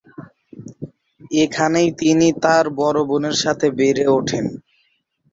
[1.41, 4.45] এখানেই তিনি তার বড়ো বোনের সাথে বেড়ে ওঠেন।